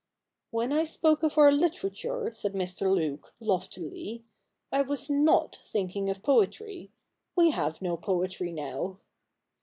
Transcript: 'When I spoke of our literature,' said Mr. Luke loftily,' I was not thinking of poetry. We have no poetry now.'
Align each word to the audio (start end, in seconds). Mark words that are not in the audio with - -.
'When 0.49 0.73
I 0.73 0.83
spoke 0.83 1.21
of 1.21 1.37
our 1.37 1.51
literature,' 1.51 2.31
said 2.31 2.53
Mr. 2.53 2.91
Luke 2.91 3.35
loftily,' 3.39 4.23
I 4.71 4.81
was 4.81 5.11
not 5.11 5.57
thinking 5.57 6.09
of 6.09 6.23
poetry. 6.23 6.91
We 7.35 7.51
have 7.51 7.83
no 7.83 7.97
poetry 7.97 8.51
now.' 8.51 8.97